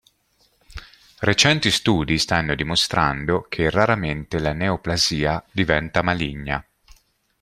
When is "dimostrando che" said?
2.55-3.69